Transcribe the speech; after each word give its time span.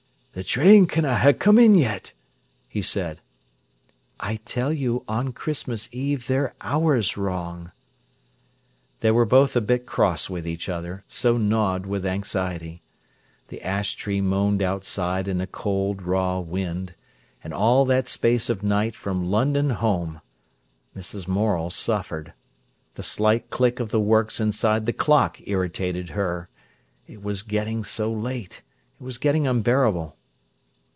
"Th' 0.33 0.45
train 0.47 0.85
canna 0.87 1.17
ha' 1.17 1.37
come 1.37 1.59
in 1.59 1.75
yet," 1.75 2.13
he 2.69 2.81
said. 2.81 3.19
"I 4.17 4.37
tell 4.45 4.71
you, 4.71 5.03
on 5.05 5.33
Christmas 5.33 5.89
Eve 5.91 6.27
they're 6.27 6.53
hours 6.61 7.17
wrong." 7.17 7.73
They 9.01 9.11
were 9.11 9.25
both 9.25 9.57
a 9.57 9.61
bit 9.61 9.85
cross 9.85 10.29
with 10.29 10.47
each 10.47 10.69
other, 10.69 11.03
so 11.09 11.37
gnawed 11.37 11.85
with 11.85 12.05
anxiety. 12.05 12.81
The 13.49 13.61
ash 13.61 13.95
tree 13.95 14.21
moaned 14.21 14.61
outside 14.61 15.27
in 15.27 15.41
a 15.41 15.47
cold, 15.47 16.01
raw 16.01 16.39
wind. 16.39 16.95
And 17.43 17.53
all 17.53 17.83
that 17.87 18.07
space 18.07 18.49
of 18.49 18.63
night 18.63 18.95
from 18.95 19.29
London 19.29 19.71
home! 19.71 20.21
Mrs. 20.95 21.27
Morel 21.27 21.69
suffered. 21.69 22.31
The 22.93 23.03
slight 23.03 23.49
click 23.49 23.81
of 23.81 23.89
the 23.89 23.99
works 23.99 24.39
inside 24.39 24.85
the 24.85 24.93
clock 24.93 25.41
irritated 25.45 26.11
her. 26.11 26.47
It 27.05 27.21
was 27.21 27.43
getting 27.43 27.83
so 27.83 28.09
late; 28.09 28.61
it 28.97 29.03
was 29.03 29.17
getting 29.17 29.45
unbearable. 29.45 30.15